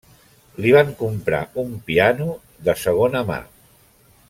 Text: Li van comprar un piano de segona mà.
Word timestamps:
Li 0.63 0.71
van 0.75 0.89
comprar 1.01 1.41
un 1.65 1.77
piano 1.91 2.27
de 2.69 2.77
segona 2.87 3.23
mà. 3.31 3.39